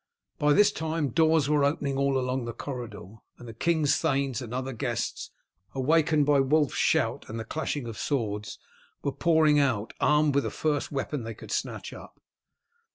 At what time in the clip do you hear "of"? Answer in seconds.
7.87-7.99